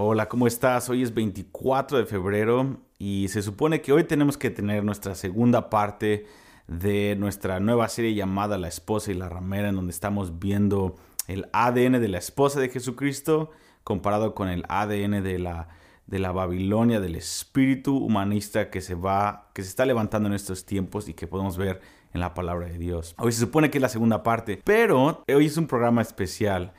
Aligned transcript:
Hola, 0.00 0.28
¿cómo 0.28 0.46
estás? 0.46 0.88
Hoy 0.90 1.02
es 1.02 1.12
24 1.12 1.98
de 1.98 2.06
febrero 2.06 2.76
y 3.00 3.26
se 3.30 3.42
supone 3.42 3.80
que 3.80 3.92
hoy 3.92 4.04
tenemos 4.04 4.38
que 4.38 4.48
tener 4.48 4.84
nuestra 4.84 5.16
segunda 5.16 5.70
parte 5.70 6.24
de 6.68 7.16
nuestra 7.18 7.58
nueva 7.58 7.88
serie 7.88 8.14
llamada 8.14 8.58
La 8.58 8.68
esposa 8.68 9.10
y 9.10 9.14
la 9.14 9.28
ramera, 9.28 9.70
en 9.70 9.74
donde 9.74 9.90
estamos 9.90 10.38
viendo 10.38 10.94
el 11.26 11.48
ADN 11.52 12.00
de 12.00 12.06
la 12.06 12.18
esposa 12.18 12.60
de 12.60 12.68
Jesucristo 12.68 13.50
comparado 13.82 14.36
con 14.36 14.48
el 14.48 14.64
ADN 14.68 15.20
de 15.24 15.40
la, 15.40 15.66
de 16.06 16.20
la 16.20 16.30
Babilonia, 16.30 17.00
del 17.00 17.16
espíritu 17.16 17.96
humanista 17.96 18.70
que 18.70 18.80
se 18.80 18.94
va, 18.94 19.50
que 19.52 19.64
se 19.64 19.68
está 19.68 19.84
levantando 19.84 20.28
en 20.28 20.36
estos 20.36 20.64
tiempos 20.64 21.08
y 21.08 21.14
que 21.14 21.26
podemos 21.26 21.56
ver 21.56 21.80
en 22.14 22.20
la 22.20 22.34
palabra 22.34 22.68
de 22.68 22.78
Dios. 22.78 23.16
Hoy 23.18 23.32
se 23.32 23.40
supone 23.40 23.68
que 23.68 23.78
es 23.78 23.82
la 23.82 23.88
segunda 23.88 24.22
parte, 24.22 24.60
pero 24.62 25.24
hoy 25.26 25.46
es 25.46 25.56
un 25.56 25.66
programa 25.66 26.02
especial 26.02 26.72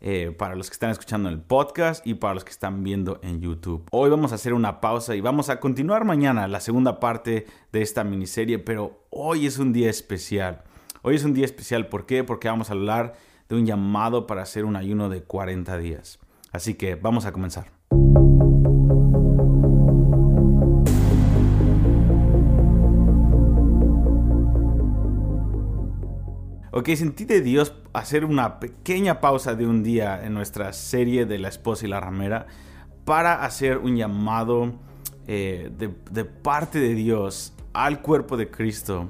eh, 0.00 0.34
para 0.36 0.54
los 0.54 0.68
que 0.68 0.74
están 0.74 0.90
escuchando 0.90 1.28
el 1.28 1.40
podcast 1.40 2.06
y 2.06 2.14
para 2.14 2.34
los 2.34 2.44
que 2.44 2.50
están 2.50 2.82
viendo 2.82 3.18
en 3.22 3.40
YouTube. 3.40 3.86
Hoy 3.90 4.10
vamos 4.10 4.32
a 4.32 4.36
hacer 4.36 4.54
una 4.54 4.80
pausa 4.80 5.14
y 5.14 5.20
vamos 5.20 5.48
a 5.48 5.60
continuar 5.60 6.04
mañana 6.04 6.48
la 6.48 6.60
segunda 6.60 7.00
parte 7.00 7.46
de 7.72 7.82
esta 7.82 8.04
miniserie, 8.04 8.58
pero 8.58 9.04
hoy 9.10 9.46
es 9.46 9.58
un 9.58 9.72
día 9.72 9.90
especial. 9.90 10.62
Hoy 11.02 11.16
es 11.16 11.24
un 11.24 11.34
día 11.34 11.44
especial, 11.44 11.88
¿por 11.88 12.06
qué? 12.06 12.24
Porque 12.24 12.48
vamos 12.48 12.70
a 12.70 12.72
hablar 12.72 13.14
de 13.48 13.56
un 13.56 13.66
llamado 13.66 14.26
para 14.26 14.42
hacer 14.42 14.64
un 14.64 14.76
ayuno 14.76 15.08
de 15.08 15.22
40 15.22 15.78
días. 15.78 16.18
Así 16.52 16.74
que 16.74 16.94
vamos 16.94 17.26
a 17.26 17.32
comenzar. 17.32 17.75
Ok, 26.78 26.90
sentí 26.94 27.24
de 27.24 27.40
Dios 27.40 27.72
hacer 27.94 28.26
una 28.26 28.60
pequeña 28.60 29.18
pausa 29.22 29.54
de 29.54 29.66
un 29.66 29.82
día 29.82 30.22
en 30.22 30.34
nuestra 30.34 30.74
serie 30.74 31.24
de 31.24 31.38
la 31.38 31.48
esposa 31.48 31.86
y 31.86 31.88
la 31.88 32.00
ramera 32.00 32.48
para 33.06 33.46
hacer 33.46 33.78
un 33.78 33.96
llamado 33.96 34.74
eh, 35.26 35.70
de, 35.74 36.24
parte 36.26 36.78
de 36.78 36.92
Dios 36.94 37.54
al 37.72 38.02
cuerpo 38.02 38.36
de 38.36 38.50
Cristo 38.50 39.08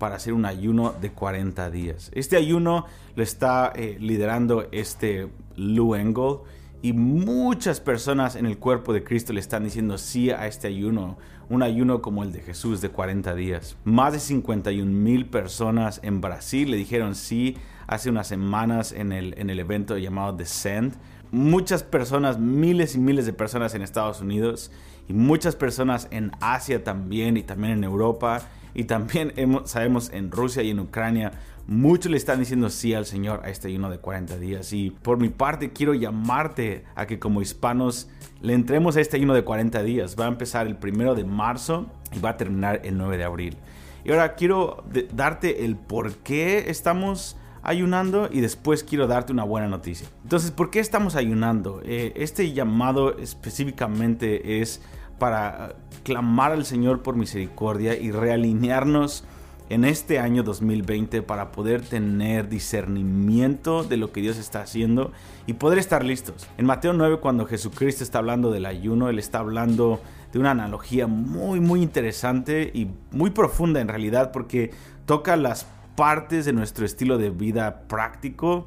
para 0.00 0.16
hacer 0.16 0.32
un 0.32 0.46
ayuno 0.46 0.96
de 1.00 1.12
40 1.12 1.70
días. 1.70 2.10
Este 2.12 2.36
ayuno 2.36 2.86
lo 3.14 3.22
está 3.22 3.72
eh, 3.76 3.96
liderando 4.00 4.66
este 4.72 5.28
Lou 5.54 5.94
Engle 5.94 6.38
y 6.82 6.92
muchas 6.92 7.78
personas 7.78 8.34
en 8.34 8.46
el 8.46 8.58
cuerpo 8.58 8.92
de 8.92 9.04
Cristo 9.04 9.32
le 9.32 9.38
están 9.38 9.62
diciendo 9.62 9.96
sí 9.96 10.32
a 10.32 10.48
este 10.48 10.66
ayuno, 10.66 11.18
un 11.48 11.62
ayuno 11.62 12.02
como 12.02 12.22
el 12.22 12.32
de 12.32 12.40
Jesús 12.40 12.80
de 12.80 12.88
40 12.90 13.34
días. 13.34 13.76
Más 13.84 14.12
de 14.12 14.20
51 14.20 14.90
mil 14.90 15.26
personas 15.26 16.00
en 16.02 16.20
Brasil 16.20 16.70
le 16.70 16.76
dijeron 16.76 17.14
sí 17.14 17.56
hace 17.86 18.10
unas 18.10 18.26
semanas 18.26 18.92
en 18.92 19.12
el, 19.12 19.34
en 19.38 19.50
el 19.50 19.60
evento 19.60 19.96
llamado 19.96 20.32
Descend. 20.32 20.94
Muchas 21.30 21.82
personas, 21.82 22.38
miles 22.38 22.94
y 22.94 22.98
miles 22.98 23.26
de 23.26 23.32
personas 23.32 23.74
en 23.74 23.82
Estados 23.82 24.20
Unidos 24.20 24.70
y 25.08 25.12
muchas 25.12 25.56
personas 25.56 26.08
en 26.10 26.32
Asia 26.40 26.82
también 26.82 27.36
y 27.36 27.42
también 27.42 27.72
en 27.74 27.84
Europa 27.84 28.42
y 28.76 28.84
también 28.84 29.32
sabemos 29.64 30.10
en 30.12 30.30
Rusia 30.30 30.62
y 30.62 30.70
en 30.70 30.80
Ucrania 30.80 31.32
Muchos 31.68 32.12
le 32.12 32.16
están 32.16 32.38
diciendo 32.38 32.70
sí 32.70 32.94
al 32.94 33.06
Señor 33.06 33.40
a 33.42 33.50
este 33.50 33.66
ayuno 33.66 33.90
de 33.90 33.98
40 33.98 34.38
días. 34.38 34.72
Y 34.72 34.90
por 34.90 35.18
mi 35.18 35.30
parte 35.30 35.72
quiero 35.72 35.94
llamarte 35.94 36.84
a 36.94 37.06
que 37.06 37.18
como 37.18 37.42
hispanos 37.42 38.08
le 38.40 38.52
entremos 38.52 38.96
a 38.96 39.00
este 39.00 39.16
ayuno 39.16 39.34
de 39.34 39.42
40 39.42 39.82
días. 39.82 40.14
Va 40.18 40.26
a 40.26 40.28
empezar 40.28 40.68
el 40.68 40.76
primero 40.76 41.16
de 41.16 41.24
marzo 41.24 41.86
y 42.12 42.20
va 42.20 42.30
a 42.30 42.36
terminar 42.36 42.82
el 42.84 42.96
9 42.96 43.18
de 43.18 43.24
abril. 43.24 43.56
Y 44.04 44.12
ahora 44.12 44.36
quiero 44.36 44.84
darte 45.12 45.64
el 45.64 45.74
por 45.74 46.14
qué 46.18 46.70
estamos 46.70 47.36
ayunando 47.64 48.28
y 48.30 48.42
después 48.42 48.84
quiero 48.84 49.08
darte 49.08 49.32
una 49.32 49.42
buena 49.42 49.66
noticia. 49.66 50.06
Entonces, 50.22 50.52
¿por 50.52 50.70
qué 50.70 50.78
estamos 50.78 51.16
ayunando? 51.16 51.80
Eh, 51.84 52.12
este 52.14 52.52
llamado 52.52 53.18
específicamente 53.18 54.60
es 54.60 54.82
para 55.18 55.74
clamar 56.02 56.52
al 56.52 56.64
Señor 56.64 57.02
por 57.02 57.16
misericordia 57.16 57.98
y 57.98 58.10
realinearnos 58.10 59.24
en 59.68 59.84
este 59.84 60.18
año 60.18 60.42
2020 60.42 61.22
para 61.22 61.50
poder 61.50 61.82
tener 61.82 62.48
discernimiento 62.48 63.82
de 63.82 63.96
lo 63.96 64.12
que 64.12 64.20
Dios 64.20 64.36
está 64.36 64.60
haciendo 64.60 65.12
y 65.46 65.54
poder 65.54 65.78
estar 65.78 66.04
listos. 66.04 66.46
En 66.56 66.66
Mateo 66.66 66.92
9 66.92 67.18
cuando 67.18 67.46
Jesucristo 67.46 68.04
está 68.04 68.18
hablando 68.18 68.52
del 68.52 68.66
ayuno, 68.66 69.08
Él 69.08 69.18
está 69.18 69.40
hablando 69.40 70.00
de 70.32 70.38
una 70.38 70.52
analogía 70.52 71.06
muy 71.06 71.60
muy 71.60 71.82
interesante 71.82 72.70
y 72.72 72.88
muy 73.10 73.30
profunda 73.30 73.80
en 73.80 73.88
realidad 73.88 74.30
porque 74.30 74.70
toca 75.04 75.36
las 75.36 75.66
partes 75.96 76.44
de 76.44 76.52
nuestro 76.52 76.84
estilo 76.86 77.18
de 77.18 77.30
vida 77.30 77.82
práctico 77.88 78.66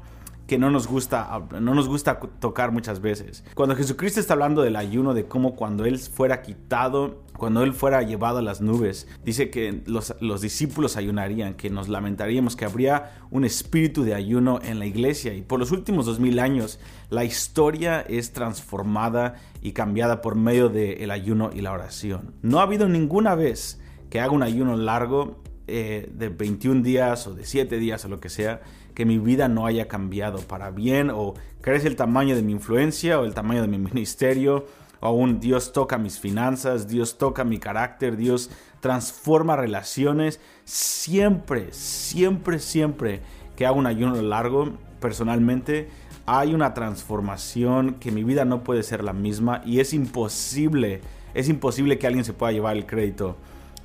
que 0.50 0.58
no 0.58 0.68
nos 0.68 0.88
gusta, 0.88 1.46
no 1.60 1.76
nos 1.76 1.86
gusta 1.86 2.18
tocar 2.18 2.72
muchas 2.72 3.00
veces. 3.00 3.44
Cuando 3.54 3.76
Jesucristo 3.76 4.18
está 4.18 4.32
hablando 4.32 4.62
del 4.62 4.74
ayuno, 4.74 5.14
de 5.14 5.26
cómo 5.26 5.54
cuando 5.54 5.84
Él 5.84 5.96
fuera 5.96 6.42
quitado, 6.42 7.22
cuando 7.36 7.62
Él 7.62 7.72
fuera 7.72 8.02
llevado 8.02 8.38
a 8.38 8.42
las 8.42 8.60
nubes, 8.60 9.06
dice 9.24 9.48
que 9.48 9.80
los, 9.86 10.12
los 10.18 10.40
discípulos 10.40 10.96
ayunarían, 10.96 11.54
que 11.54 11.70
nos 11.70 11.88
lamentaríamos, 11.88 12.56
que 12.56 12.64
habría 12.64 13.12
un 13.30 13.44
espíritu 13.44 14.02
de 14.02 14.16
ayuno 14.16 14.58
en 14.64 14.80
la 14.80 14.86
iglesia. 14.86 15.34
Y 15.34 15.42
por 15.42 15.60
los 15.60 15.70
últimos 15.70 16.04
dos 16.04 16.18
mil 16.18 16.40
años, 16.40 16.80
la 17.10 17.22
historia 17.22 18.00
es 18.00 18.32
transformada 18.32 19.36
y 19.62 19.70
cambiada 19.70 20.20
por 20.20 20.34
medio 20.34 20.68
del 20.68 21.12
ayuno 21.12 21.50
y 21.54 21.60
la 21.60 21.70
oración. 21.70 22.34
No 22.42 22.58
ha 22.58 22.64
habido 22.64 22.88
ninguna 22.88 23.36
vez 23.36 23.80
que 24.10 24.18
haga 24.18 24.32
un 24.32 24.42
ayuno 24.42 24.76
largo 24.76 25.44
eh, 25.68 26.10
de 26.12 26.28
21 26.28 26.82
días 26.82 27.28
o 27.28 27.34
de 27.34 27.44
7 27.44 27.78
días 27.78 28.04
o 28.04 28.08
lo 28.08 28.18
que 28.18 28.28
sea, 28.28 28.62
que 28.94 29.04
mi 29.04 29.18
vida 29.18 29.48
no 29.48 29.66
haya 29.66 29.88
cambiado 29.88 30.38
para 30.38 30.70
bien 30.70 31.10
o 31.10 31.34
crece 31.60 31.88
el 31.88 31.96
tamaño 31.96 32.36
de 32.36 32.42
mi 32.42 32.52
influencia 32.52 33.20
o 33.20 33.24
el 33.24 33.34
tamaño 33.34 33.62
de 33.62 33.68
mi 33.68 33.78
ministerio 33.92 34.66
o 35.00 35.06
aún 35.06 35.40
Dios 35.40 35.72
toca 35.72 35.98
mis 35.98 36.18
finanzas, 36.18 36.88
Dios 36.88 37.18
toca 37.18 37.44
mi 37.44 37.58
carácter, 37.58 38.16
Dios 38.16 38.50
transforma 38.80 39.56
relaciones. 39.56 40.40
Siempre, 40.64 41.72
siempre, 41.72 42.58
siempre 42.58 43.20
que 43.56 43.66
hago 43.66 43.78
un 43.78 43.86
ayuno 43.86 44.20
largo, 44.22 44.72
personalmente, 45.00 45.88
hay 46.26 46.54
una 46.54 46.74
transformación 46.74 47.94
que 47.94 48.12
mi 48.12 48.24
vida 48.24 48.44
no 48.44 48.62
puede 48.62 48.82
ser 48.82 49.02
la 49.02 49.12
misma 49.12 49.62
y 49.64 49.80
es 49.80 49.92
imposible, 49.92 51.00
es 51.34 51.48
imposible 51.48 51.98
que 51.98 52.06
alguien 52.06 52.24
se 52.24 52.32
pueda 52.32 52.52
llevar 52.52 52.76
el 52.76 52.86
crédito 52.86 53.36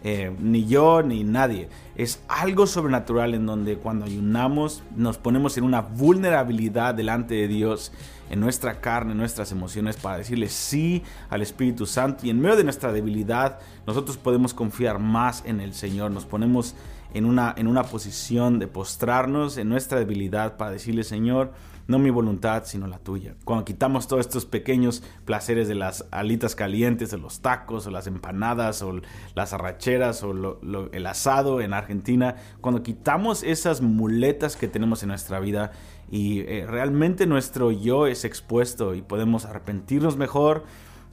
eh, 0.07 0.31
ni 0.39 0.67
yo 0.67 1.01
ni 1.01 1.23
nadie. 1.23 1.67
Es 1.95 2.21
algo 2.27 2.67
sobrenatural 2.67 3.33
en 3.33 3.47
donde 3.47 3.77
cuando 3.77 4.05
ayunamos 4.05 4.83
nos 4.95 5.17
ponemos 5.17 5.57
en 5.57 5.63
una 5.63 5.81
vulnerabilidad 5.81 6.93
delante 6.93 7.33
de 7.33 7.47
Dios, 7.47 7.91
en 8.29 8.39
nuestra 8.39 8.81
carne, 8.81 9.13
en 9.13 9.17
nuestras 9.17 9.51
emociones, 9.51 9.97
para 9.97 10.19
decirle 10.19 10.47
sí 10.49 11.01
al 11.27 11.41
Espíritu 11.41 11.87
Santo. 11.87 12.27
Y 12.27 12.29
en 12.29 12.39
medio 12.39 12.55
de 12.55 12.63
nuestra 12.63 12.93
debilidad, 12.93 13.57
nosotros 13.87 14.17
podemos 14.17 14.53
confiar 14.53 14.99
más 14.99 15.41
en 15.43 15.59
el 15.59 15.73
Señor. 15.73 16.11
Nos 16.11 16.25
ponemos 16.25 16.75
en 17.15 17.25
una, 17.25 17.55
en 17.57 17.65
una 17.65 17.81
posición 17.81 18.59
de 18.59 18.67
postrarnos 18.67 19.57
en 19.57 19.69
nuestra 19.69 19.97
debilidad 19.97 20.55
para 20.55 20.69
decirle, 20.69 21.03
Señor, 21.03 21.51
no 21.87 21.99
mi 21.99 22.09
voluntad, 22.09 22.63
sino 22.65 22.87
la 22.87 22.99
tuya. 22.99 23.35
Cuando 23.45 23.65
quitamos 23.65 24.07
todos 24.07 24.25
estos 24.25 24.45
pequeños 24.45 25.03
placeres 25.25 25.67
de 25.67 25.75
las 25.75 26.05
alitas 26.11 26.55
calientes, 26.55 27.11
de 27.11 27.17
los 27.17 27.41
tacos, 27.41 27.85
o 27.85 27.91
las 27.91 28.07
empanadas, 28.07 28.81
o 28.81 29.01
las 29.35 29.53
arracheras, 29.53 30.23
o 30.23 30.59
el 30.91 31.07
asado 31.07 31.61
en 31.61 31.73
Argentina, 31.73 32.35
cuando 32.61 32.81
quitamos 32.81 33.43
esas 33.43 33.81
muletas 33.81 34.55
que 34.55 34.67
tenemos 34.67 35.03
en 35.03 35.09
nuestra 35.09 35.39
vida 35.39 35.71
y 36.09 36.41
eh, 36.41 36.65
realmente 36.67 37.25
nuestro 37.27 37.71
yo 37.71 38.07
es 38.07 38.25
expuesto 38.25 38.95
y 38.95 39.01
podemos 39.01 39.45
arrepentirnos 39.45 40.17
mejor 40.17 40.63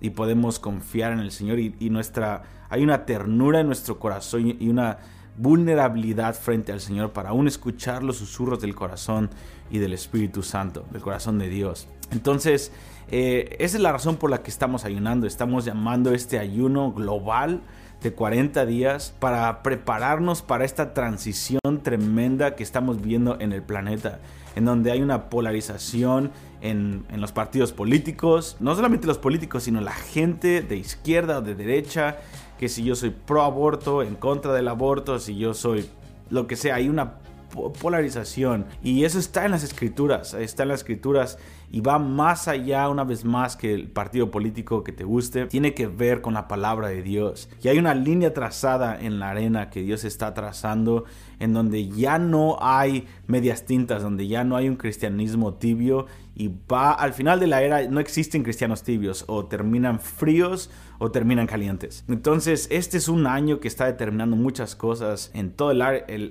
y 0.00 0.10
podemos 0.10 0.58
confiar 0.58 1.12
en 1.12 1.20
el 1.20 1.30
Señor 1.30 1.58
y, 1.58 1.74
y 1.78 1.90
nuestra 1.90 2.42
hay 2.68 2.82
una 2.82 3.04
ternura 3.04 3.60
en 3.60 3.66
nuestro 3.66 3.98
corazón 3.98 4.56
y 4.58 4.68
una 4.68 4.98
vulnerabilidad 5.36 6.34
frente 6.34 6.72
al 6.72 6.80
Señor 6.80 7.12
para 7.12 7.30
aún 7.30 7.48
escuchar 7.48 8.02
los 8.02 8.18
susurros 8.18 8.60
del 8.60 8.74
corazón 8.74 9.30
y 9.70 9.78
del 9.78 9.92
Espíritu 9.92 10.42
Santo, 10.42 10.84
del 10.90 11.00
corazón 11.00 11.38
de 11.38 11.48
Dios. 11.48 11.88
Entonces, 12.10 12.72
eh, 13.10 13.56
esa 13.58 13.76
es 13.76 13.82
la 13.82 13.92
razón 13.92 14.16
por 14.16 14.30
la 14.30 14.42
que 14.42 14.50
estamos 14.50 14.84
ayunando. 14.84 15.26
Estamos 15.26 15.64
llamando 15.64 16.12
este 16.12 16.38
ayuno 16.38 16.92
global 16.92 17.62
de 18.02 18.12
40 18.12 18.66
días 18.66 19.14
para 19.18 19.62
prepararnos 19.62 20.42
para 20.42 20.64
esta 20.64 20.92
transición 20.92 21.60
tremenda 21.82 22.56
que 22.56 22.62
estamos 22.62 23.00
viendo 23.00 23.38
en 23.40 23.52
el 23.52 23.62
planeta, 23.62 24.18
en 24.56 24.64
donde 24.64 24.90
hay 24.90 25.00
una 25.02 25.30
polarización 25.30 26.32
en, 26.60 27.04
en, 27.10 27.20
los 27.20 27.32
partidos 27.32 27.72
políticos, 27.72 28.56
no 28.60 28.74
solamente 28.74 29.06
los 29.06 29.18
políticos, 29.18 29.64
sino 29.64 29.80
la 29.80 29.92
gente 29.92 30.62
de 30.62 30.76
izquierda 30.76 31.38
o 31.38 31.42
de 31.42 31.54
derecha, 31.54 32.18
que 32.62 32.68
si 32.68 32.84
yo 32.84 32.94
soy 32.94 33.10
pro 33.10 33.42
aborto, 33.42 34.04
en 34.04 34.14
contra 34.14 34.52
del 34.52 34.68
aborto, 34.68 35.18
si 35.18 35.36
yo 35.36 35.52
soy 35.52 35.90
lo 36.30 36.46
que 36.46 36.54
sea, 36.54 36.76
hay 36.76 36.88
una 36.88 37.14
polarización. 37.80 38.66
Y 38.84 39.04
eso 39.04 39.18
está 39.18 39.44
en 39.44 39.50
las 39.50 39.64
escrituras, 39.64 40.32
está 40.34 40.62
en 40.62 40.68
las 40.68 40.82
escrituras 40.82 41.38
y 41.72 41.80
va 41.80 41.98
más 41.98 42.48
allá 42.48 42.90
una 42.90 43.02
vez 43.02 43.24
más 43.24 43.56
que 43.56 43.72
el 43.72 43.88
partido 43.88 44.30
político 44.30 44.84
que 44.84 44.92
te 44.92 45.04
guste, 45.04 45.46
tiene 45.46 45.72
que 45.72 45.86
ver 45.86 46.20
con 46.20 46.34
la 46.34 46.46
palabra 46.46 46.88
de 46.88 47.02
Dios. 47.02 47.48
Y 47.62 47.68
hay 47.68 47.78
una 47.78 47.94
línea 47.94 48.34
trazada 48.34 49.00
en 49.00 49.18
la 49.18 49.30
arena 49.30 49.70
que 49.70 49.80
Dios 49.80 50.04
está 50.04 50.34
trazando 50.34 51.04
en 51.38 51.54
donde 51.54 51.88
ya 51.88 52.18
no 52.18 52.58
hay 52.60 53.06
medias 53.26 53.64
tintas, 53.64 54.02
donde 54.02 54.28
ya 54.28 54.44
no 54.44 54.56
hay 54.56 54.68
un 54.68 54.76
cristianismo 54.76 55.54
tibio 55.54 56.06
y 56.34 56.50
va 56.70 56.92
al 56.92 57.14
final 57.14 57.40
de 57.40 57.46
la 57.46 57.62
era 57.62 57.88
no 57.88 58.00
existen 58.00 58.42
cristianos 58.42 58.82
tibios 58.82 59.24
o 59.26 59.46
terminan 59.46 59.98
fríos 59.98 60.70
o 60.98 61.10
terminan 61.10 61.46
calientes. 61.46 62.04
Entonces 62.06 62.68
este 62.70 62.98
es 62.98 63.08
un 63.08 63.26
año 63.26 63.60
que 63.60 63.68
está 63.68 63.86
determinando 63.86 64.36
muchas 64.36 64.76
cosas 64.76 65.30
en 65.32 65.52
todo 65.52 65.70
el, 65.70 65.80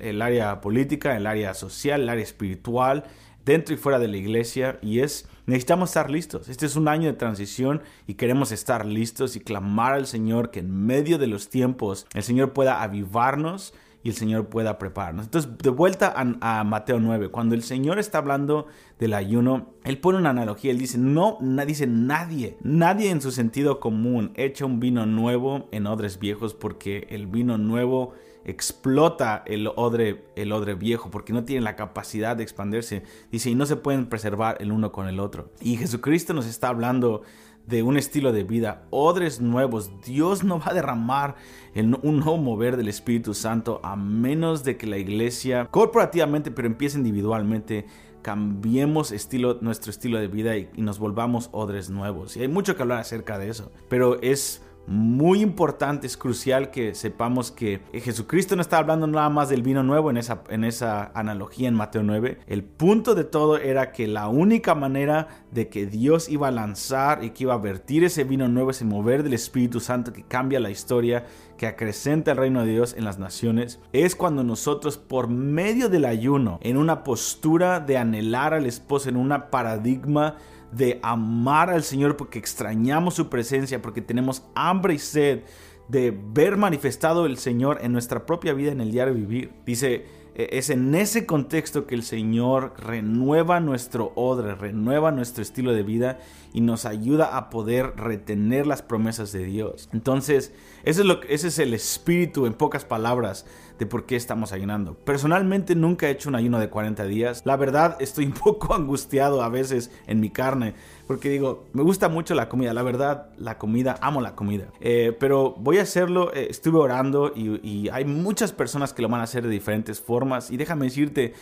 el 0.01 0.21
área 0.21 0.61
política, 0.61 1.17
el 1.17 1.25
área 1.25 1.55
social, 1.55 2.01
el 2.01 2.09
área 2.09 2.23
espiritual, 2.23 3.05
dentro 3.45 3.73
y 3.73 3.77
fuera 3.77 3.99
de 3.99 4.07
la 4.07 4.17
iglesia 4.17 4.79
y 4.81 4.99
es 4.99 5.27
necesitamos 5.45 5.89
estar 5.89 6.09
listos. 6.09 6.49
Este 6.49 6.65
es 6.65 6.75
un 6.75 6.87
año 6.87 7.07
de 7.07 7.17
transición 7.17 7.81
y 8.07 8.13
queremos 8.13 8.51
estar 8.51 8.85
listos 8.85 9.35
y 9.35 9.39
clamar 9.39 9.93
al 9.93 10.07
Señor 10.07 10.51
que 10.51 10.59
en 10.59 10.85
medio 10.85 11.17
de 11.17 11.27
los 11.27 11.49
tiempos 11.49 12.07
el 12.13 12.23
Señor 12.23 12.53
pueda 12.53 12.81
avivarnos 12.81 13.73
y 14.03 14.09
el 14.09 14.15
Señor 14.15 14.47
pueda 14.47 14.77
prepararnos. 14.77 15.25
Entonces, 15.25 15.57
de 15.57 15.69
vuelta 15.69 16.13
a, 16.15 16.63
Mateo 16.63 16.99
9, 16.99 17.29
cuando 17.29 17.55
el 17.55 17.63
Señor 17.63 17.99
está 17.99 18.17
hablando 18.17 18.67
del 18.99 19.13
ayuno, 19.13 19.73
Él 19.83 19.99
pone 19.99 20.17
una 20.17 20.31
analogía, 20.31 20.71
Él 20.71 20.79
dice, 20.79 20.97
no, 20.97 21.37
dice 21.67 21.87
nadie, 21.87 22.57
nadie 22.61 23.11
en 23.11 23.21
su 23.21 23.31
sentido 23.31 23.79
común 23.79 24.31
echa 24.35 24.65
un 24.65 24.79
vino 24.79 25.05
nuevo 25.05 25.67
en 25.71 25.87
odres 25.87 26.19
viejos 26.19 26.53
porque 26.53 27.07
el 27.09 27.27
vino 27.27 27.57
nuevo 27.57 28.13
explota 28.45 29.43
el 29.45 29.67
odre, 29.75 30.25
el 30.35 30.51
odre 30.51 30.75
viejo 30.75 31.09
porque 31.11 31.33
no 31.33 31.43
tiene 31.43 31.61
la 31.61 31.75
capacidad 31.75 32.35
de 32.35 32.43
expandirse. 32.43 33.03
Dice, 33.31 33.49
y 33.49 33.55
no 33.55 33.65
se 33.65 33.75
pueden 33.75 34.07
preservar 34.07 34.57
el 34.59 34.71
uno 34.71 34.91
con 34.91 35.07
el 35.07 35.19
otro. 35.19 35.51
Y 35.61 35.77
Jesucristo 35.77 36.33
nos 36.33 36.45
está 36.45 36.69
hablando 36.69 37.23
de 37.67 37.83
un 37.83 37.97
estilo 37.97 38.31
de 38.31 38.43
vida, 38.43 38.87
odres 38.89 39.39
nuevos. 39.39 39.91
Dios 40.03 40.43
no 40.43 40.59
va 40.59 40.67
a 40.67 40.73
derramar 40.73 41.35
un 41.75 42.19
nuevo 42.19 42.37
mover 42.37 42.77
del 42.77 42.87
Espíritu 42.87 43.33
Santo 43.33 43.79
a 43.83 43.95
menos 43.95 44.63
de 44.63 44.77
que 44.77 44.87
la 44.87 44.97
iglesia, 44.97 45.67
corporativamente, 45.69 46.51
pero 46.51 46.67
empiece 46.67 46.97
individualmente, 46.97 47.85
cambiemos 48.21 49.11
estilo, 49.11 49.57
nuestro 49.61 49.89
estilo 49.91 50.19
de 50.19 50.27
vida 50.27 50.57
y, 50.57 50.69
y 50.75 50.81
nos 50.81 50.99
volvamos 50.99 51.49
odres 51.51 51.89
nuevos. 51.89 52.35
Y 52.35 52.41
hay 52.41 52.47
mucho 52.47 52.75
que 52.75 52.81
hablar 52.81 52.99
acerca 52.99 53.37
de 53.37 53.49
eso, 53.49 53.71
pero 53.89 54.21
es 54.21 54.61
muy 54.87 55.41
importante, 55.41 56.07
es 56.07 56.17
crucial 56.17 56.71
que 56.71 56.95
sepamos 56.95 57.51
que 57.51 57.81
Jesucristo 57.93 58.55
no 58.55 58.61
está 58.61 58.77
hablando 58.77 59.07
nada 59.07 59.29
más 59.29 59.49
del 59.49 59.61
vino 59.61 59.83
nuevo 59.83 60.09
en 60.09 60.17
esa, 60.17 60.43
en 60.49 60.63
esa 60.63 61.11
analogía 61.13 61.67
en 61.67 61.75
Mateo 61.75 62.03
9. 62.03 62.39
El 62.47 62.63
punto 62.63 63.15
de 63.15 63.23
todo 63.23 63.57
era 63.57 63.91
que 63.91 64.07
la 64.07 64.27
única 64.27 64.75
manera 64.75 65.27
de 65.51 65.69
que 65.69 65.85
Dios 65.85 66.29
iba 66.29 66.47
a 66.47 66.51
lanzar 66.51 67.23
y 67.23 67.29
que 67.29 67.43
iba 67.43 67.53
a 67.53 67.57
vertir 67.57 68.03
ese 68.03 68.23
vino 68.23 68.47
nuevo, 68.47 68.71
ese 68.71 68.85
mover 68.85 69.23
del 69.23 69.33
Espíritu 69.33 69.79
Santo 69.79 70.11
que 70.13 70.23
cambia 70.23 70.59
la 70.59 70.71
historia, 70.71 71.25
que 71.57 71.67
acrecenta 71.67 72.31
el 72.31 72.37
reino 72.37 72.65
de 72.65 72.71
Dios 72.71 72.95
en 72.97 73.05
las 73.05 73.19
naciones, 73.19 73.79
es 73.93 74.15
cuando 74.15 74.43
nosotros 74.43 74.97
por 74.97 75.27
medio 75.27 75.89
del 75.89 76.05
ayuno, 76.05 76.59
en 76.63 76.77
una 76.77 77.03
postura 77.03 77.79
de 77.79 77.97
anhelar 77.97 78.53
al 78.53 78.65
esposo, 78.65 79.09
en 79.09 79.15
una 79.15 79.51
paradigma 79.51 80.37
de 80.71 80.99
amar 81.03 81.69
al 81.69 81.83
Señor 81.83 82.17
porque 82.17 82.39
extrañamos 82.39 83.15
su 83.15 83.29
presencia, 83.29 83.81
porque 83.81 84.01
tenemos 84.01 84.43
hambre 84.55 84.93
y 84.93 84.99
sed 84.99 85.41
de 85.87 86.17
ver 86.33 86.55
manifestado 86.57 87.25
el 87.25 87.37
Señor 87.37 87.79
en 87.81 87.91
nuestra 87.91 88.25
propia 88.25 88.53
vida, 88.53 88.71
en 88.71 88.81
el 88.81 88.91
diario 88.91 89.13
vivir. 89.13 89.51
Dice, 89.65 90.05
e-, 90.35 90.49
es 90.57 90.69
en 90.69 90.95
ese 90.95 91.25
contexto 91.25 91.85
que 91.85 91.95
el 91.95 92.03
Señor 92.03 92.73
renueva 92.77 93.59
nuestro 93.59 94.13
odre, 94.15 94.55
renueva 94.55 95.11
nuestro 95.11 95.41
estilo 95.41 95.73
de 95.73 95.83
vida 95.83 96.19
y 96.53 96.61
nos 96.61 96.85
ayuda 96.85 97.37
a 97.37 97.49
poder 97.49 97.93
retener 97.97 98.67
las 98.67 98.81
promesas 98.81 99.31
de 99.31 99.43
Dios. 99.43 99.89
Entonces, 99.91 100.53
ese 100.83 101.01
es, 101.01 101.07
lo, 101.07 101.21
ese 101.23 101.49
es 101.49 101.59
el 101.59 101.73
espíritu, 101.73 102.45
en 102.45 102.53
pocas 102.53 102.85
palabras, 102.85 103.45
de 103.81 103.87
por 103.87 104.05
qué 104.05 104.15
estamos 104.15 104.51
ayunando. 104.53 104.93
Personalmente 104.93 105.73
nunca 105.73 106.07
he 106.07 106.11
hecho 106.11 106.29
un 106.29 106.35
ayuno 106.35 106.59
de 106.59 106.69
40 106.69 107.03
días. 107.05 107.41
La 107.45 107.57
verdad, 107.57 107.97
estoy 107.99 108.25
un 108.27 108.33
poco 108.33 108.75
angustiado 108.75 109.41
a 109.41 109.49
veces 109.49 109.89
en 110.05 110.19
mi 110.19 110.29
carne 110.29 110.75
porque 111.11 111.29
digo, 111.29 111.65
me 111.73 111.83
gusta 111.83 112.07
mucho 112.07 112.35
la 112.35 112.47
comida, 112.47 112.73
la 112.73 112.83
verdad, 112.83 113.31
la 113.37 113.57
comida, 113.57 113.97
amo 113.99 114.21
la 114.21 114.33
comida. 114.33 114.67
Eh, 114.79 115.13
pero 115.19 115.55
voy 115.57 115.79
a 115.79 115.81
hacerlo, 115.81 116.33
eh, 116.33 116.47
estuve 116.49 116.79
orando 116.79 117.33
y, 117.35 117.89
hay 117.89 118.05
muchas 118.05 118.53
personas 118.53 118.93
que 118.93 119.01
lo 119.01 119.09
van 119.09 119.19
a 119.19 119.25
hacer 119.25 119.43
de 119.43 119.49
diferentes 119.49 119.99
formas. 119.99 120.51
Y 120.51 120.55
déjame 120.55 120.85
decirte, 120.85 121.33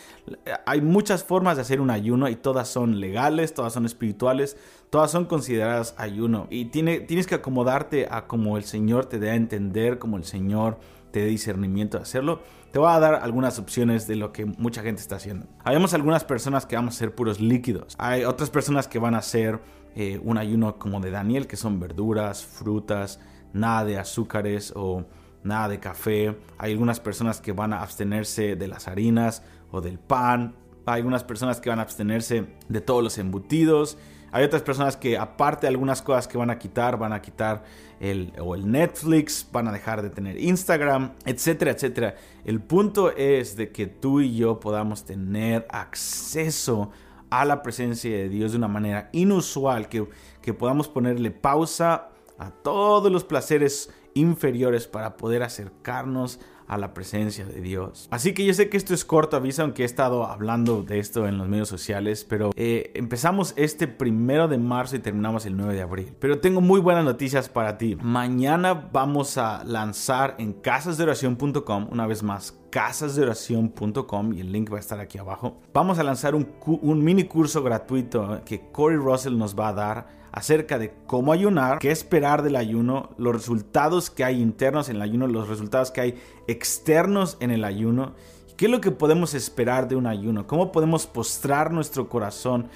hay 0.66 0.80
muchas 0.80 1.22
formas 1.22 1.54
de 1.54 1.62
hacer 1.62 1.80
un 1.80 1.90
ayuno 1.90 2.28
y 2.28 2.34
todas 2.34 2.68
son 2.68 2.98
legales, 2.98 3.54
todas 3.54 3.72
son 3.72 3.86
espirituales, 3.86 4.56
todas 4.90 5.12
son 5.12 5.26
consideradas 5.26 5.94
ayuno. 5.98 6.48
Y 6.50 6.64
tiene, 6.64 6.98
tienes 6.98 7.28
que 7.28 7.36
acomodarte 7.36 8.08
a 8.10 8.26
como 8.26 8.56
el 8.56 8.64
Señor 8.64 9.06
te 9.06 9.20
dé 9.20 9.30
a 9.30 9.34
entender, 9.36 10.00
como 10.00 10.16
el 10.16 10.24
Señor 10.24 10.78
te 11.10 11.24
discernimiento 11.26 11.98
de 11.98 12.02
hacerlo. 12.02 12.42
Te 12.72 12.78
voy 12.78 12.90
a 12.90 13.00
dar 13.00 13.16
algunas 13.16 13.58
opciones 13.58 14.06
de 14.06 14.16
lo 14.16 14.32
que 14.32 14.44
mucha 14.44 14.82
gente 14.82 15.02
está 15.02 15.16
haciendo. 15.16 15.46
Habemos 15.64 15.92
algunas 15.94 16.24
personas 16.24 16.66
que 16.66 16.76
vamos 16.76 16.94
a 16.94 16.96
hacer 16.96 17.14
puros 17.14 17.40
líquidos. 17.40 17.96
Hay 17.98 18.24
otras 18.24 18.50
personas 18.50 18.86
que 18.86 18.98
van 18.98 19.14
a 19.14 19.18
hacer 19.18 19.60
eh, 19.96 20.20
un 20.22 20.38
ayuno 20.38 20.78
como 20.78 21.00
de 21.00 21.10
Daniel, 21.10 21.46
que 21.46 21.56
son 21.56 21.80
verduras, 21.80 22.44
frutas, 22.44 23.18
nada 23.52 23.84
de 23.84 23.98
azúcares 23.98 24.72
o 24.76 25.04
nada 25.42 25.68
de 25.68 25.80
café. 25.80 26.38
Hay 26.58 26.72
algunas 26.72 27.00
personas 27.00 27.40
que 27.40 27.52
van 27.52 27.72
a 27.72 27.82
abstenerse 27.82 28.56
de 28.56 28.68
las 28.68 28.88
harinas 28.88 29.42
o 29.70 29.80
del 29.80 29.98
pan. 29.98 30.54
Hay 30.86 30.98
algunas 30.98 31.24
personas 31.24 31.60
que 31.60 31.70
van 31.70 31.78
a 31.78 31.82
abstenerse 31.82 32.46
de 32.68 32.80
todos 32.80 33.02
los 33.02 33.18
embutidos. 33.18 33.98
Hay 34.32 34.44
otras 34.44 34.62
personas 34.62 34.96
que 34.96 35.18
aparte 35.18 35.62
de 35.62 35.68
algunas 35.68 36.02
cosas 36.02 36.28
que 36.28 36.38
van 36.38 36.50
a 36.50 36.58
quitar, 36.58 36.98
van 36.98 37.12
a 37.12 37.20
quitar 37.20 37.64
el, 38.00 38.32
o 38.40 38.54
el 38.54 38.70
Netflix, 38.70 39.46
van 39.50 39.68
a 39.68 39.72
dejar 39.72 40.02
de 40.02 40.10
tener 40.10 40.38
Instagram, 40.38 41.12
etcétera, 41.24 41.72
etcétera. 41.72 42.14
El 42.44 42.60
punto 42.60 43.14
es 43.16 43.56
de 43.56 43.70
que 43.70 43.86
tú 43.86 44.20
y 44.20 44.36
yo 44.36 44.60
podamos 44.60 45.04
tener 45.04 45.66
acceso 45.70 46.90
a 47.30 47.44
la 47.44 47.62
presencia 47.62 48.10
de 48.10 48.28
Dios 48.28 48.52
de 48.52 48.58
una 48.58 48.68
manera 48.68 49.08
inusual, 49.12 49.88
que, 49.88 50.08
que 50.42 50.54
podamos 50.54 50.88
ponerle 50.88 51.30
pausa 51.30 52.08
a 52.38 52.50
todos 52.50 53.10
los 53.10 53.24
placeres 53.24 53.90
inferiores 54.14 54.86
para 54.86 55.16
poder 55.16 55.42
acercarnos 55.42 56.40
a 56.70 56.78
la 56.78 56.94
presencia 56.94 57.44
de 57.44 57.60
Dios. 57.60 58.06
Así 58.12 58.32
que 58.32 58.44
yo 58.44 58.54
sé 58.54 58.68
que 58.68 58.76
esto 58.76 58.94
es 58.94 59.04
corto 59.04 59.36
aviso, 59.36 59.62
aunque 59.62 59.82
he 59.82 59.84
estado 59.86 60.24
hablando 60.24 60.84
de 60.84 61.00
esto 61.00 61.26
en 61.26 61.36
los 61.36 61.48
medios 61.48 61.68
sociales, 61.68 62.24
pero 62.24 62.52
eh, 62.54 62.92
empezamos 62.94 63.54
este 63.56 63.88
primero 63.88 64.46
de 64.46 64.56
marzo 64.56 64.94
y 64.94 65.00
terminamos 65.00 65.46
el 65.46 65.56
9 65.56 65.74
de 65.74 65.82
abril. 65.82 66.14
Pero 66.20 66.38
tengo 66.38 66.60
muy 66.60 66.78
buenas 66.78 67.04
noticias 67.04 67.48
para 67.48 67.76
ti. 67.76 67.96
Mañana 68.00 68.88
vamos 68.92 69.36
a 69.36 69.64
lanzar 69.64 70.36
en 70.38 70.52
casasdeoración.com, 70.52 71.88
una 71.90 72.06
vez 72.06 72.22
más, 72.22 72.56
casasdeoración.com 72.70 74.32
y 74.32 74.40
el 74.40 74.52
link 74.52 74.72
va 74.72 74.76
a 74.76 74.80
estar 74.80 75.00
aquí 75.00 75.18
abajo. 75.18 75.60
Vamos 75.74 75.98
a 75.98 76.04
lanzar 76.04 76.36
un, 76.36 76.46
un 76.64 77.02
mini 77.02 77.24
curso 77.24 77.64
gratuito 77.64 78.42
que 78.44 78.70
Corey 78.70 78.96
Russell 78.96 79.36
nos 79.36 79.58
va 79.58 79.70
a 79.70 79.72
dar 79.72 80.19
acerca 80.32 80.78
de 80.78 80.92
cómo 81.06 81.32
ayunar, 81.32 81.78
qué 81.78 81.90
esperar 81.90 82.42
del 82.42 82.56
ayuno, 82.56 83.10
los 83.18 83.34
resultados 83.34 84.10
que 84.10 84.24
hay 84.24 84.40
internos 84.40 84.88
en 84.88 84.96
el 84.96 85.02
ayuno, 85.02 85.26
los 85.26 85.48
resultados 85.48 85.90
que 85.90 86.00
hay 86.00 86.22
externos 86.46 87.36
en 87.40 87.50
el 87.50 87.64
ayuno, 87.64 88.14
qué 88.56 88.66
es 88.66 88.70
lo 88.70 88.80
que 88.80 88.90
podemos 88.90 89.34
esperar 89.34 89.88
de 89.88 89.96
un 89.96 90.06
ayuno, 90.06 90.46
cómo 90.46 90.72
podemos 90.72 91.06
postrar 91.06 91.72
nuestro 91.72 92.08
corazón 92.08 92.68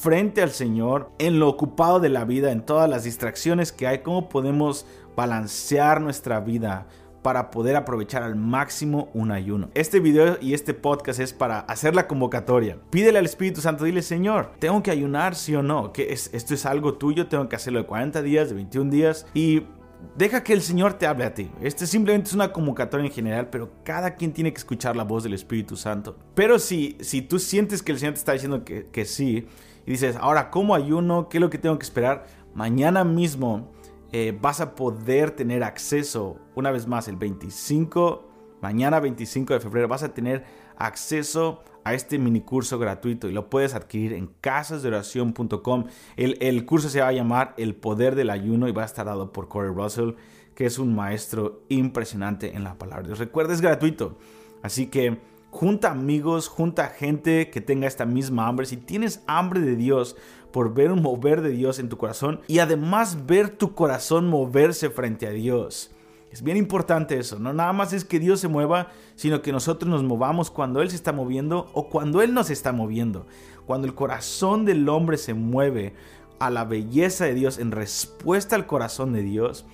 frente 0.00 0.42
al 0.42 0.50
Señor 0.50 1.10
en 1.18 1.38
lo 1.38 1.48
ocupado 1.48 2.00
de 2.00 2.08
la 2.08 2.24
vida, 2.24 2.52
en 2.52 2.64
todas 2.64 2.88
las 2.88 3.04
distracciones 3.04 3.72
que 3.72 3.86
hay, 3.86 3.98
cómo 3.98 4.28
podemos 4.28 4.86
balancear 5.16 6.00
nuestra 6.00 6.40
vida 6.40 6.86
para 7.24 7.50
poder 7.50 7.74
aprovechar 7.74 8.22
al 8.22 8.36
máximo 8.36 9.08
un 9.14 9.32
ayuno. 9.32 9.70
Este 9.72 9.98
video 9.98 10.36
y 10.42 10.52
este 10.52 10.74
podcast 10.74 11.20
es 11.20 11.32
para 11.32 11.60
hacer 11.60 11.94
la 11.94 12.06
convocatoria. 12.06 12.76
Pídele 12.90 13.18
al 13.18 13.24
Espíritu 13.24 13.62
Santo, 13.62 13.84
dile, 13.84 14.02
Señor, 14.02 14.52
¿tengo 14.58 14.82
que 14.82 14.90
ayunar 14.90 15.34
sí 15.34 15.54
o 15.54 15.62
no? 15.62 15.90
¿Que 15.90 16.12
es, 16.12 16.28
¿Esto 16.34 16.52
es 16.52 16.66
algo 16.66 16.98
tuyo? 16.98 17.26
¿Tengo 17.26 17.48
que 17.48 17.56
hacerlo 17.56 17.78
de 17.78 17.86
40 17.86 18.20
días, 18.20 18.50
de 18.50 18.56
21 18.56 18.90
días? 18.90 19.26
Y 19.32 19.62
deja 20.18 20.44
que 20.44 20.52
el 20.52 20.60
Señor 20.60 20.98
te 20.98 21.06
hable 21.06 21.24
a 21.24 21.32
ti. 21.32 21.50
Este 21.62 21.86
simplemente 21.86 22.28
es 22.28 22.34
una 22.34 22.52
convocatoria 22.52 23.06
en 23.06 23.12
general, 23.12 23.48
pero 23.48 23.70
cada 23.84 24.16
quien 24.16 24.34
tiene 24.34 24.52
que 24.52 24.58
escuchar 24.58 24.94
la 24.94 25.04
voz 25.04 25.22
del 25.22 25.32
Espíritu 25.32 25.76
Santo. 25.78 26.18
Pero 26.34 26.58
si, 26.58 26.98
si 27.00 27.22
tú 27.22 27.38
sientes 27.38 27.82
que 27.82 27.92
el 27.92 27.98
Señor 27.98 28.12
te 28.12 28.18
está 28.18 28.34
diciendo 28.34 28.66
que, 28.66 28.88
que 28.92 29.06
sí, 29.06 29.46
y 29.86 29.92
dices, 29.92 30.16
ahora, 30.20 30.50
¿cómo 30.50 30.74
ayuno? 30.74 31.30
¿Qué 31.30 31.38
es 31.38 31.40
lo 31.40 31.48
que 31.48 31.56
tengo 31.56 31.78
que 31.78 31.84
esperar? 31.84 32.26
Mañana 32.54 33.02
mismo 33.02 33.72
eh, 34.16 34.32
vas 34.40 34.60
a 34.60 34.76
poder 34.76 35.32
tener 35.32 35.64
acceso, 35.64 36.38
una 36.54 36.70
vez 36.70 36.86
más, 36.86 37.08
el 37.08 37.16
25, 37.16 38.30
mañana 38.62 39.00
25 39.00 39.54
de 39.54 39.58
febrero, 39.58 39.88
vas 39.88 40.04
a 40.04 40.14
tener 40.14 40.44
acceso 40.76 41.64
a 41.82 41.94
este 41.94 42.20
mini 42.20 42.40
curso 42.40 42.78
gratuito 42.78 43.28
y 43.28 43.32
lo 43.32 43.50
puedes 43.50 43.74
adquirir 43.74 44.12
en 44.12 44.28
casasdeoración.com. 44.40 45.86
El, 46.14 46.38
el 46.40 46.64
curso 46.64 46.88
se 46.90 47.00
va 47.00 47.08
a 47.08 47.12
llamar 47.12 47.54
El 47.56 47.74
Poder 47.74 48.14
del 48.14 48.30
Ayuno 48.30 48.68
y 48.68 48.72
va 48.72 48.82
a 48.82 48.86
estar 48.86 49.04
dado 49.04 49.32
por 49.32 49.48
Corey 49.48 49.72
Russell, 49.74 50.12
que 50.54 50.66
es 50.66 50.78
un 50.78 50.94
maestro 50.94 51.64
impresionante 51.68 52.54
en 52.54 52.62
la 52.62 52.78
palabra 52.78 53.02
de 53.02 53.08
Dios. 53.08 53.18
Recuerda, 53.18 53.52
es 53.52 53.60
gratuito. 53.60 54.16
Así 54.62 54.86
que 54.86 55.18
junta 55.54 55.92
amigos, 55.92 56.48
junta 56.48 56.88
gente 56.88 57.48
que 57.48 57.60
tenga 57.60 57.86
esta 57.86 58.04
misma 58.04 58.48
hambre. 58.48 58.66
Si 58.66 58.76
tienes 58.76 59.22
hambre 59.28 59.60
de 59.60 59.76
Dios, 59.76 60.16
por 60.50 60.74
ver 60.74 60.90
un 60.90 61.00
mover 61.00 61.42
de 61.42 61.50
Dios 61.50 61.78
en 61.78 61.88
tu 61.88 61.96
corazón 61.96 62.40
y 62.48 62.58
además 62.58 63.26
ver 63.26 63.50
tu 63.50 63.72
corazón 63.72 64.28
moverse 64.28 64.90
frente 64.90 65.28
a 65.28 65.30
Dios. 65.30 65.92
Es 66.32 66.42
bien 66.42 66.56
importante 66.56 67.18
eso, 67.18 67.38
no 67.38 67.52
nada 67.52 67.72
más 67.72 67.92
es 67.92 68.04
que 68.04 68.18
Dios 68.18 68.40
se 68.40 68.48
mueva, 68.48 68.88
sino 69.14 69.42
que 69.42 69.52
nosotros 69.52 69.88
nos 69.88 70.02
movamos 70.02 70.50
cuando 70.50 70.82
Él 70.82 70.90
se 70.90 70.96
está 70.96 71.12
moviendo 71.12 71.70
o 71.72 71.88
cuando 71.88 72.20
Él 72.20 72.34
nos 72.34 72.50
está 72.50 72.72
moviendo. 72.72 73.26
Cuando 73.64 73.86
el 73.86 73.94
corazón 73.94 74.64
del 74.64 74.88
hombre 74.88 75.18
se 75.18 75.34
mueve 75.34 75.94
a 76.40 76.50
la 76.50 76.64
belleza 76.64 77.26
de 77.26 77.34
Dios 77.34 77.58
en 77.58 77.70
respuesta 77.70 78.56
al 78.56 78.66
corazón 78.66 79.12
de 79.12 79.22
Dios, 79.22 79.64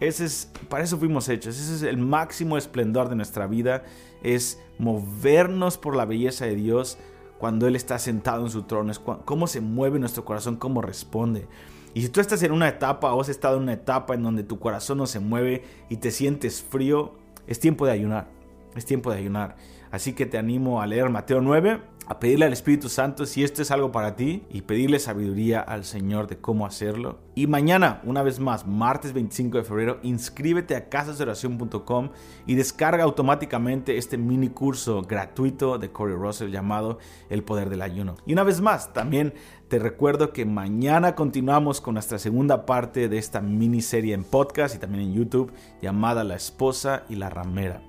ese 0.00 0.24
es, 0.24 0.50
para 0.68 0.84
eso 0.84 0.98
fuimos 0.98 1.28
hechos, 1.28 1.58
ese 1.58 1.74
es 1.74 1.82
el 1.82 1.96
máximo 1.96 2.56
esplendor 2.56 3.08
de 3.08 3.16
nuestra 3.16 3.46
vida, 3.46 3.84
es 4.22 4.60
movernos 4.78 5.78
por 5.78 5.96
la 5.96 6.04
belleza 6.04 6.46
de 6.46 6.54
Dios 6.54 6.98
cuando 7.38 7.66
Él 7.66 7.76
está 7.76 7.98
sentado 7.98 8.44
en 8.44 8.50
su 8.50 8.62
trono, 8.62 8.90
es 8.90 8.98
cómo 8.98 9.46
se 9.46 9.60
mueve 9.60 9.98
nuestro 9.98 10.24
corazón, 10.24 10.56
cómo 10.56 10.82
responde. 10.82 11.46
Y 11.94 12.02
si 12.02 12.08
tú 12.08 12.20
estás 12.20 12.42
en 12.42 12.52
una 12.52 12.68
etapa 12.68 13.12
o 13.12 13.20
has 13.20 13.28
estado 13.28 13.56
en 13.56 13.64
una 13.64 13.72
etapa 13.72 14.14
en 14.14 14.22
donde 14.22 14.44
tu 14.44 14.58
corazón 14.58 14.98
no 14.98 15.06
se 15.06 15.20
mueve 15.20 15.64
y 15.88 15.96
te 15.96 16.10
sientes 16.10 16.62
frío, 16.62 17.14
es 17.46 17.60
tiempo 17.60 17.86
de 17.86 17.92
ayunar. 17.92 18.28
Es 18.76 18.84
tiempo 18.84 19.10
de 19.10 19.18
ayunar. 19.18 19.56
Así 19.90 20.12
que 20.12 20.26
te 20.26 20.38
animo 20.38 20.82
a 20.82 20.86
leer 20.86 21.08
Mateo 21.08 21.40
9, 21.40 21.80
a 22.08 22.18
pedirle 22.18 22.46
al 22.46 22.54
Espíritu 22.54 22.88
Santo 22.88 23.26
si 23.26 23.44
esto 23.44 23.60
es 23.60 23.70
algo 23.70 23.92
para 23.92 24.16
ti 24.16 24.42
y 24.50 24.62
pedirle 24.62 24.98
sabiduría 24.98 25.60
al 25.60 25.84
Señor 25.84 26.26
de 26.26 26.38
cómo 26.38 26.64
hacerlo. 26.64 27.18
Y 27.34 27.46
mañana, 27.46 28.00
una 28.02 28.22
vez 28.22 28.40
más, 28.40 28.66
martes 28.66 29.12
25 29.12 29.58
de 29.58 29.64
febrero, 29.64 29.98
inscríbete 30.02 30.74
a 30.74 30.88
casasdeoración.com 30.88 32.10
y 32.46 32.54
descarga 32.54 33.04
automáticamente 33.04 33.98
este 33.98 34.16
mini 34.16 34.48
curso 34.48 35.02
gratuito 35.02 35.78
de 35.78 35.92
Corey 35.92 36.16
Russell 36.16 36.50
llamado 36.50 36.98
El 37.28 37.44
Poder 37.44 37.68
del 37.68 37.82
Ayuno. 37.82 38.16
Y 38.24 38.32
una 38.32 38.42
vez 38.42 38.62
más, 38.62 38.94
también 38.94 39.34
te 39.68 39.78
recuerdo 39.78 40.32
que 40.32 40.46
mañana 40.46 41.14
continuamos 41.14 41.82
con 41.82 41.92
nuestra 41.94 42.18
segunda 42.18 42.64
parte 42.64 43.10
de 43.10 43.18
esta 43.18 43.42
miniserie 43.42 44.14
en 44.14 44.24
podcast 44.24 44.74
y 44.74 44.78
también 44.78 45.04
en 45.04 45.14
YouTube 45.14 45.52
llamada 45.82 46.24
La 46.24 46.36
Esposa 46.36 47.04
y 47.10 47.16
la 47.16 47.28
Ramera. 47.28 47.82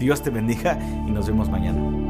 Dios 0.00 0.22
te 0.22 0.30
bendiga 0.30 0.78
y 1.06 1.10
nos 1.10 1.26
vemos 1.26 1.50
mañana. 1.50 2.07